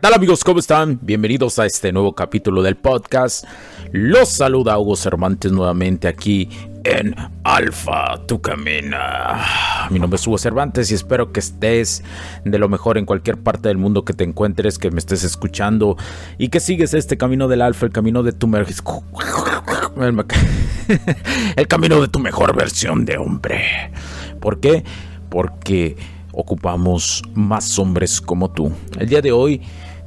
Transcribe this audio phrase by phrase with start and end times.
[0.00, 0.44] Tal amigos?
[0.44, 0.98] ¿Cómo están?
[1.02, 3.44] Bienvenidos a este nuevo capítulo del podcast.
[3.92, 6.48] Los saluda Hugo Cervantes nuevamente aquí
[6.84, 9.44] en Alfa, tu camina.
[9.90, 12.02] Mi nombre es Hugo Cervantes y espero que estés
[12.46, 15.98] de lo mejor en cualquier parte del mundo que te encuentres, que me estés escuchando
[16.38, 18.50] y que sigues este camino del Alfa, el camino de tu
[21.56, 23.92] el camino de tu mejor versión de hombre.
[24.40, 24.82] ¿Por qué?
[25.28, 25.96] Porque
[26.32, 28.72] ocupamos más hombres como tú.
[28.98, 29.60] El día de hoy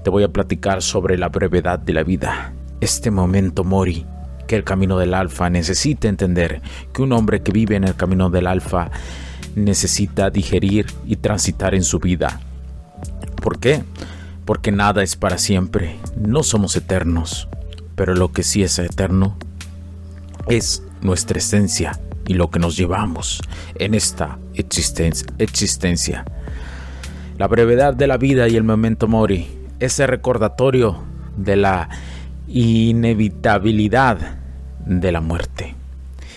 [0.04, 4.06] te voy a platicar sobre la brevedad de la vida, este momento mori
[4.48, 6.62] que el camino del alfa necesita entender,
[6.94, 8.92] que un hombre que vive en el camino del alfa
[9.56, 12.40] necesita digerir y transitar en su vida.
[13.42, 13.84] ¿Por qué?
[14.46, 17.48] Porque nada es para siempre, no somos eternos,
[17.96, 19.38] pero lo que sí es eterno
[20.48, 23.42] es nuestra esencia, y lo que nos llevamos
[23.76, 26.26] en esta existencia.
[27.38, 29.48] La brevedad de la vida y el momento mori,
[29.80, 31.04] ese recordatorio
[31.36, 31.90] de la
[32.48, 34.38] inevitabilidad
[34.86, 35.76] de la muerte.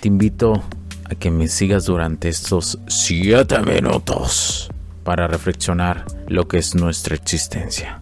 [0.00, 0.62] Te invito
[1.04, 4.70] a que me sigas durante estos siete minutos
[5.04, 8.00] para reflexionar lo que es nuestra existencia.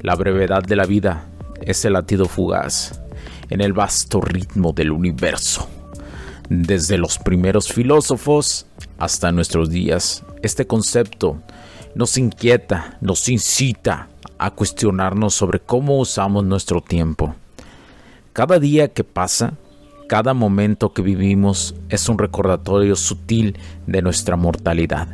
[0.00, 1.26] La brevedad de la vida
[1.60, 3.00] es el latido fugaz
[3.50, 5.68] en el vasto ritmo del universo
[6.50, 8.66] desde los primeros filósofos
[8.98, 11.38] hasta nuestros días, este concepto
[11.94, 17.36] nos inquieta, nos incita a cuestionarnos sobre cómo usamos nuestro tiempo.
[18.32, 19.54] Cada día que pasa,
[20.08, 23.56] cada momento que vivimos es un recordatorio sutil
[23.86, 25.06] de nuestra mortalidad,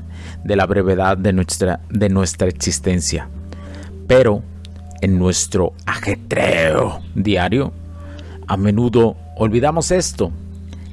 [0.43, 3.29] de la brevedad de nuestra, de nuestra existencia.
[4.07, 4.43] Pero
[5.03, 7.75] en nuestro ajetreo diario,
[8.47, 10.33] a menudo olvidamos esto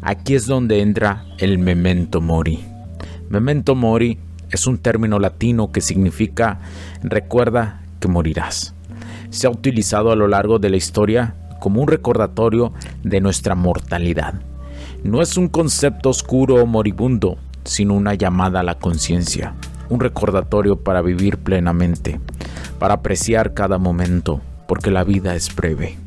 [0.06, 2.60] Aquí es donde entra el memento mori.
[3.30, 4.20] Memento mori
[4.52, 6.60] es un término latino que significa
[7.04, 8.76] recuerda que morirás.
[9.30, 14.34] Se ha utilizado a lo largo de la historia como un recordatorio de nuestra mortalidad.
[15.06, 19.56] No es un concepto oscuro o moribundo, sino una llamada a la conciencia,
[19.88, 22.20] un recordatorio para vivir plenamente,
[22.78, 26.03] para apreciar cada momento, porque la vida es breve.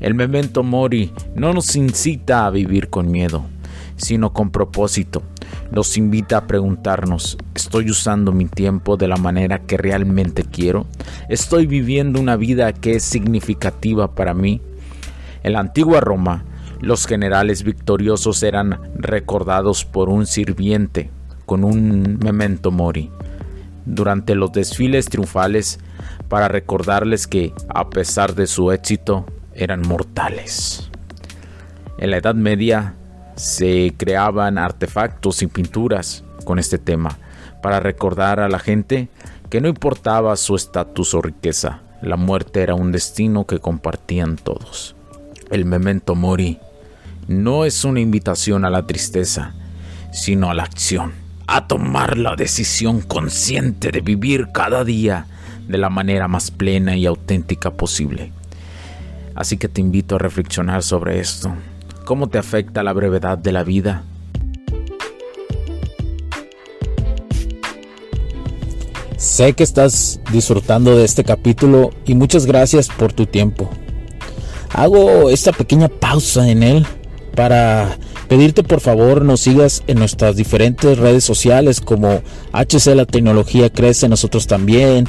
[0.00, 3.44] El memento mori no nos incita a vivir con miedo,
[3.96, 5.22] sino con propósito.
[5.70, 10.86] Nos invita a preguntarnos, ¿estoy usando mi tiempo de la manera que realmente quiero?
[11.28, 14.60] ¿Estoy viviendo una vida que es significativa para mí?
[15.42, 16.44] En la antigua Roma,
[16.80, 21.10] los generales victoriosos eran recordados por un sirviente
[21.46, 23.10] con un memento mori.
[23.84, 25.78] Durante los desfiles triunfales,
[26.28, 30.90] para recordarles que, a pesar de su éxito, eran mortales.
[31.98, 32.94] En la Edad Media
[33.36, 37.18] se creaban artefactos y pinturas con este tema
[37.62, 39.08] para recordar a la gente
[39.48, 44.94] que no importaba su estatus o riqueza, la muerte era un destino que compartían todos.
[45.50, 46.58] El memento mori
[47.28, 49.54] no es una invitación a la tristeza,
[50.12, 51.12] sino a la acción,
[51.46, 55.26] a tomar la decisión consciente de vivir cada día
[55.68, 58.32] de la manera más plena y auténtica posible.
[59.34, 61.54] Así que te invito a reflexionar sobre esto.
[62.04, 64.04] ¿Cómo te afecta la brevedad de la vida?
[69.16, 73.70] Sé que estás disfrutando de este capítulo y muchas gracias por tu tiempo.
[74.72, 76.86] Hago esta pequeña pausa en él
[77.34, 77.98] para
[78.30, 82.22] Pedirte por favor nos sigas en nuestras diferentes redes sociales como
[82.52, 85.08] HC La Tecnología Crece, nosotros también,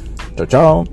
[0.37, 0.85] Chao, chao.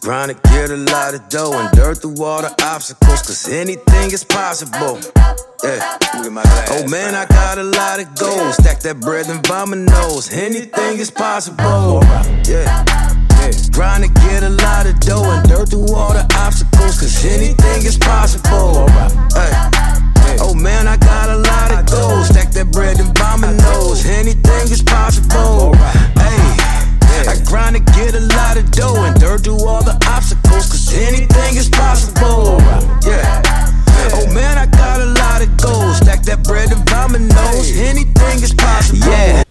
[0.00, 4.24] Trying to get a lot of dough and dirt through the obstacles, cause anything is
[4.24, 4.98] possible.
[5.62, 5.98] Yeah.
[6.70, 8.54] Oh man, I got a lot of goals.
[8.54, 9.42] Stack that bread and
[9.84, 10.32] nose.
[10.32, 12.00] Anything is possible.
[12.46, 12.84] Yeah.
[13.72, 17.84] Trying to get a lot of dough and dirt through all the obstacles, cause anything
[17.84, 18.88] is possible.
[19.34, 19.87] Hey.
[20.40, 22.28] Oh man, I got a lot of goals.
[22.28, 23.12] Stack that bread and
[23.62, 24.06] nose.
[24.06, 25.74] Anything is possible.
[26.16, 26.68] Hey.
[27.26, 30.94] I grind to get a lot of dough and dirt through all the obstacles, cause
[30.94, 32.58] anything is possible.
[33.04, 33.42] Yeah.
[34.14, 35.96] Oh man, I got a lot of gold.
[35.96, 37.76] Stack that bread and my nose.
[37.76, 39.06] Anything is possible.
[39.08, 39.44] Yeah.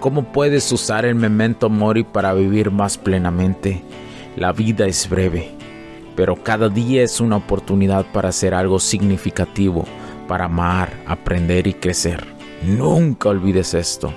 [0.00, 3.84] ¿Cómo puedes usar el memento mori para vivir más plenamente?
[4.36, 5.54] La vida es breve,
[6.16, 9.84] pero cada día es una oportunidad para hacer algo significativo,
[10.30, 12.24] para amar, aprender y crecer.
[12.62, 14.14] Nunca olvides esto.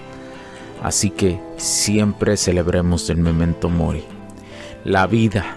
[0.83, 4.03] Así que siempre celebremos el memento mori.
[4.85, 5.55] La vida,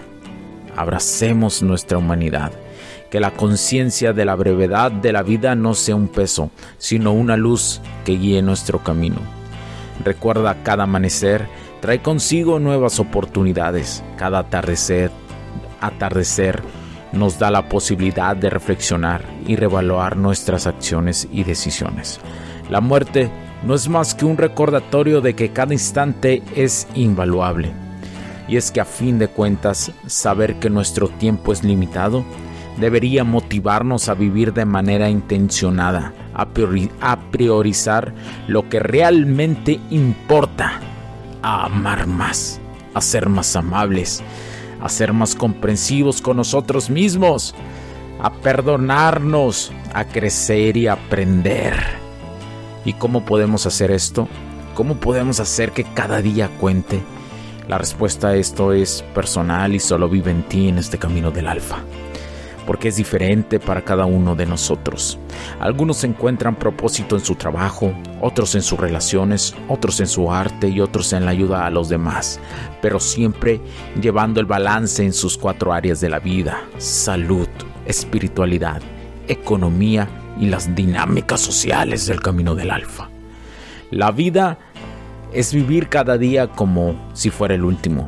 [0.75, 2.53] abracemos nuestra humanidad.
[3.11, 6.49] Que la conciencia de la brevedad de la vida no sea un peso,
[6.79, 9.17] sino una luz que guíe nuestro camino.
[10.03, 11.47] Recuerda cada amanecer
[11.81, 14.03] trae consigo nuevas oportunidades.
[14.17, 15.11] Cada atardecer,
[15.81, 16.63] atardecer
[17.11, 22.19] nos da la posibilidad de reflexionar y revaluar nuestras acciones y decisiones.
[22.69, 23.29] La muerte
[23.63, 27.71] no es más que un recordatorio de que cada instante es invaluable.
[28.47, 32.23] Y es que a fin de cuentas, saber que nuestro tiempo es limitado
[32.77, 36.47] debería motivarnos a vivir de manera intencionada, a,
[37.31, 38.13] priorizar
[38.47, 40.79] lo que realmente importa,
[41.41, 42.61] a amar más,
[42.93, 44.23] a ser más amables,
[44.81, 47.55] a ser más comprensivos con nosotros mismos,
[48.21, 52.07] a perdonarnos, a crecer y aprender
[52.87, 54.29] ¿Y cómo podemos hacer esto?
[54.73, 57.01] ¿Cómo podemos hacer que cada día cuente?
[57.67, 61.49] La respuesta a esto es personal y solo vive en ti en este camino del
[61.49, 61.79] alfa.
[62.65, 65.19] Porque es diferente para cada uno de nosotros.
[65.59, 70.79] Algunos encuentran propósito en su trabajo, otros en sus relaciones, otros en su arte y
[70.79, 72.39] otros en la ayuda a los demás,
[72.81, 73.59] pero siempre
[74.01, 77.47] llevando el balance en sus cuatro áreas de la vida, salud,
[77.85, 78.81] espiritualidad,
[79.27, 80.07] economía
[80.39, 83.09] y las dinámicas sociales del camino del alfa.
[83.91, 84.59] La vida
[85.33, 88.07] es vivir cada día como si fuera el último,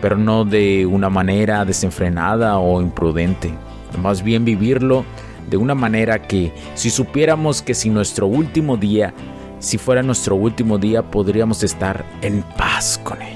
[0.00, 3.52] pero no de una manera desenfrenada o imprudente,
[4.00, 5.04] más bien vivirlo
[5.48, 9.14] de una manera que si supiéramos que si nuestro último día,
[9.58, 13.35] si fuera nuestro último día, podríamos estar en paz con ello.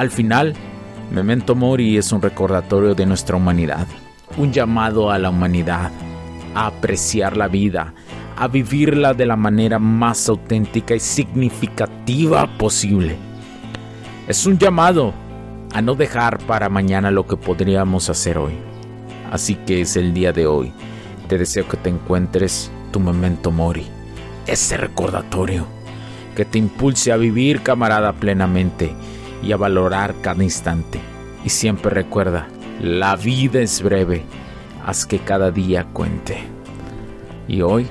[0.00, 0.54] Al final,
[1.10, 3.86] Memento Mori es un recordatorio de nuestra humanidad,
[4.38, 5.90] un llamado a la humanidad
[6.54, 7.92] a apreciar la vida,
[8.34, 13.14] a vivirla de la manera más auténtica y significativa posible.
[14.26, 15.12] Es un llamado
[15.74, 18.54] a no dejar para mañana lo que podríamos hacer hoy.
[19.30, 20.72] Así que es el día de hoy.
[21.28, 23.86] Te deseo que te encuentres tu memento mori,
[24.46, 25.66] ese recordatorio
[26.34, 28.94] que te impulse a vivir camarada plenamente
[29.42, 31.00] y a valorar cada instante.
[31.44, 32.48] Y siempre recuerda,
[32.80, 34.24] la vida es breve
[34.84, 36.38] haz que cada día cuente.
[37.48, 37.86] Y hoy,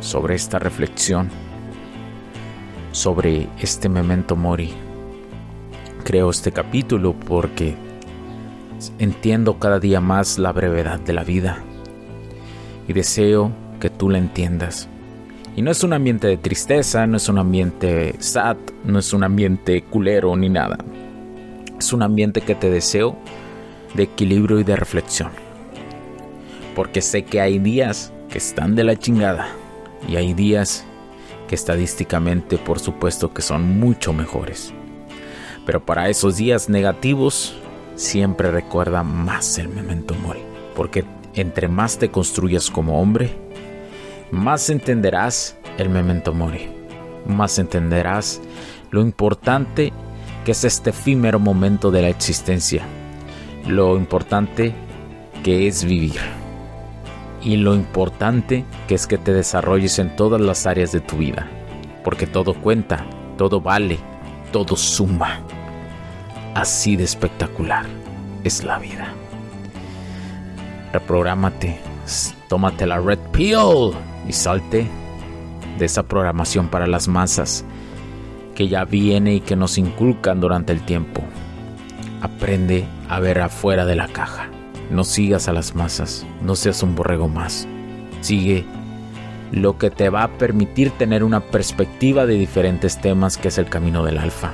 [0.00, 1.30] sobre esta reflexión,
[2.92, 4.72] sobre este memento mori,
[6.04, 7.74] creo este capítulo porque
[8.98, 11.58] entiendo cada día más la brevedad de la vida
[12.86, 14.88] y deseo que tú la entiendas.
[15.56, 19.24] Y no es un ambiente de tristeza, no es un ambiente sad, no es un
[19.24, 20.78] ambiente culero ni nada.
[21.78, 23.16] Es un ambiente que te deseo
[23.94, 25.30] de equilibrio y de reflexión
[26.76, 29.48] porque sé que hay días que están de la chingada
[30.06, 30.84] y hay días
[31.48, 34.74] que estadísticamente por supuesto que son mucho mejores.
[35.64, 37.56] Pero para esos días negativos
[37.94, 40.42] siempre recuerda más el memento mori,
[40.76, 43.30] porque entre más te construyas como hombre,
[44.30, 46.68] más entenderás el memento mori,
[47.26, 48.40] más entenderás
[48.90, 49.92] lo importante
[50.44, 52.84] que es este efímero momento de la existencia
[53.66, 54.74] lo importante
[55.42, 56.20] que es vivir.
[57.42, 61.46] Y lo importante que es que te desarrolles en todas las áreas de tu vida.
[62.02, 63.04] Porque todo cuenta,
[63.36, 63.98] todo vale,
[64.52, 65.40] todo suma.
[66.54, 67.86] Así de espectacular
[68.42, 69.12] es la vida.
[70.92, 71.78] Reprográmate,
[72.48, 73.92] tómate la red pill
[74.28, 74.88] y salte
[75.78, 77.64] de esa programación para las masas
[78.54, 81.22] que ya viene y que nos inculcan durante el tiempo.
[82.22, 84.48] Aprende a ver afuera de la caja.
[84.90, 87.68] No sigas a las masas, no seas un borrego más.
[88.20, 88.64] Sigue
[89.52, 93.66] lo que te va a permitir tener una perspectiva de diferentes temas que es el
[93.66, 94.52] camino del alfa.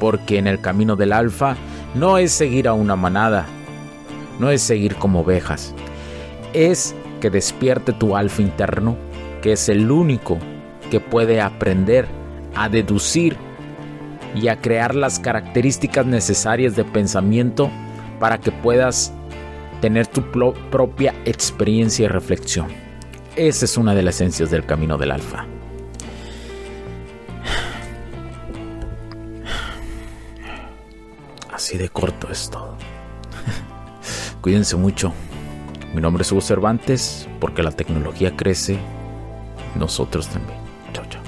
[0.00, 1.56] Porque en el camino del alfa
[1.94, 3.46] no es seguir a una manada,
[4.38, 5.74] no es seguir como ovejas,
[6.52, 6.94] es
[7.24, 8.98] que despierte tu alfa interno,
[9.40, 10.36] que es el único
[10.90, 12.06] que puede aprender
[12.54, 13.38] a deducir
[14.34, 17.70] y a crear las características necesarias de pensamiento
[18.20, 19.10] para que puedas
[19.80, 20.20] tener tu
[20.70, 22.66] propia experiencia y reflexión.
[23.36, 25.46] Esa es una de las esencias del camino del alfa.
[31.50, 32.76] Así de corto es todo.
[34.42, 35.14] Cuídense mucho.
[35.94, 38.76] Mi nombre es Hugo Cervantes, porque la tecnología crece,
[39.76, 40.58] nosotros también.
[40.92, 41.22] Chao, chao.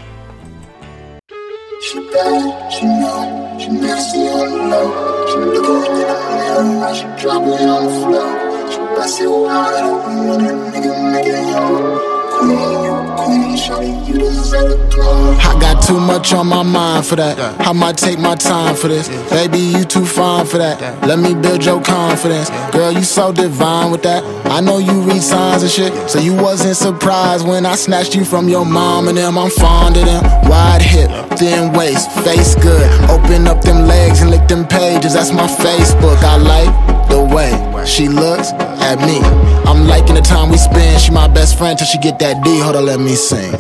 [15.38, 17.38] I got too much on my mind for that.
[17.60, 19.08] I might take my time for this.
[19.30, 20.80] Baby, you too fine for that.
[21.06, 22.50] Let me build your confidence.
[22.72, 24.22] Girl, you so divine with that.
[24.46, 28.24] I know you read signs and shit, so you wasn't surprised when I snatched you
[28.24, 29.38] from your mom and them.
[29.38, 30.22] I'm fond of them.
[30.48, 32.90] Wide hip, thin waist, face good.
[33.10, 35.14] Open up them legs and lick them pages.
[35.14, 36.22] That's my Facebook.
[36.22, 37.50] I like the way
[37.86, 39.20] she looks at me.
[39.68, 41.00] I'm liking the time we spend.
[41.00, 42.60] She my best friend till she get that D.
[42.60, 43.54] Hold on, let me sing.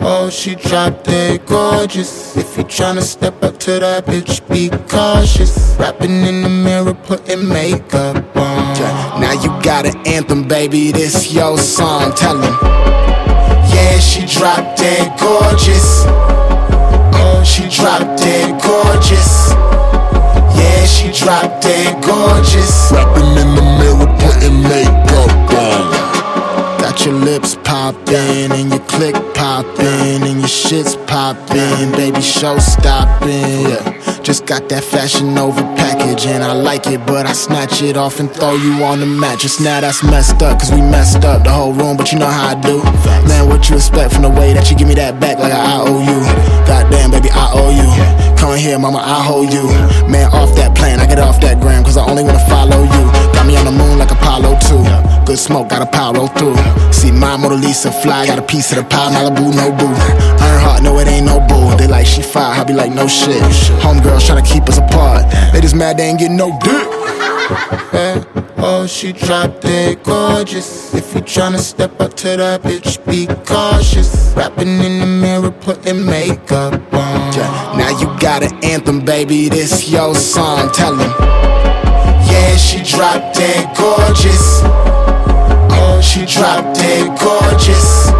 [0.00, 2.36] Oh, she drop dead gorgeous.
[2.36, 5.76] If you tryna step up to that bitch, be cautious.
[5.78, 9.20] Rapping in the mirror, putting makeup on.
[9.20, 10.92] Now you got an anthem, baby.
[10.92, 12.12] This your song.
[12.14, 12.54] Tell him.
[13.72, 16.04] Yeah, she drop dead gorgeous.
[17.20, 19.77] Oh, she drop dead gorgeous.
[20.98, 22.90] She drop dead gorgeous.
[22.90, 26.07] Rapping in the mirror, putting makeup on.
[26.98, 33.70] Got your lips poppin' and your click poppin' and your shit's poppin', baby, show stoppin'.
[33.70, 34.20] Yeah.
[34.22, 38.18] Just got that fashion over package and I like it, but I snatch it off
[38.18, 39.60] and throw you on the mattress.
[39.60, 42.48] Now that's messed up, cause we messed up the whole room, but you know how
[42.48, 42.82] I do.
[43.28, 45.78] Man, what you expect from the way that you give me that back like I
[45.78, 46.18] owe you?
[46.66, 48.36] Goddamn, baby, I owe you.
[48.36, 49.70] Come here, mama, I hold you.
[50.10, 53.17] Man, off that plane, I get off that gram, cause I only wanna follow you.
[53.38, 55.24] Got me on the moon like Apollo 2.
[55.24, 56.56] Good smoke, got a power through.
[56.92, 59.94] See my Mona Lisa fly, got a piece of the pie, Malibu, no boo.
[60.42, 61.76] Earnhardt, no, it ain't no bull.
[61.76, 63.40] They like she fire, I be like, no shit.
[63.80, 65.30] Homegirls tryna keep us apart.
[65.52, 66.88] They just mad they ain't getting no dick.
[67.92, 68.24] Yeah.
[68.56, 70.92] Oh, she drop dead gorgeous.
[70.92, 74.34] If you tryna step up to that bitch, be cautious.
[74.36, 77.30] Rapping in the mirror, putting makeup on.
[77.78, 79.48] Now you got an anthem, baby.
[79.48, 80.72] This your song.
[80.72, 81.57] Tell him.
[82.38, 84.62] Yeah, she drop dead gorgeous.
[85.74, 88.14] Oh, she drop dead gorgeous.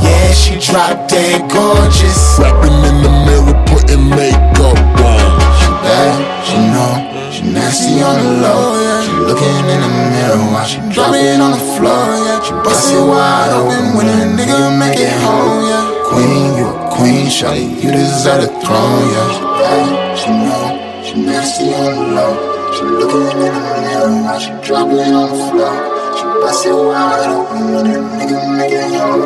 [0.00, 2.40] Yeah, she drop dead gorgeous.
[2.40, 5.28] Rapping in the mirror, putting makeup on.
[5.60, 6.92] She bad, she know,
[7.28, 8.80] she nasty on the low.
[9.04, 12.08] She looking in the mirror while she drop it on the floor.
[12.40, 15.68] She bust it wide open when a nigga make it home.
[15.68, 15.84] Yeah.
[16.08, 19.04] Queen, you a queen, shawty, you deserve the throne.
[19.12, 20.64] Yeah, she bad, she know,
[21.04, 22.57] she nasty on the low.
[22.74, 25.74] She looking in the mirror while she drop it on the floor.
[26.16, 29.24] She bust it wide open when a nigga make it home.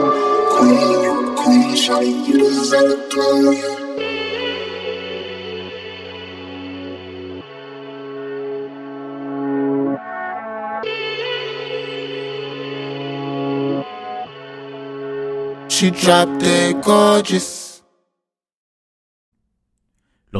[0.54, 3.52] Queen, you queen, shawty, you deserve the throne.
[3.54, 3.78] Yeah.
[15.68, 17.71] She dropped dead gorgeous.